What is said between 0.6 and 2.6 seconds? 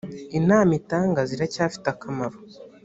itanga ziracyafite akamaro.